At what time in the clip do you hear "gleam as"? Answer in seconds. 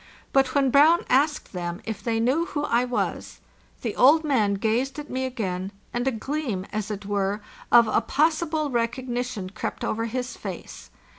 6.11-6.89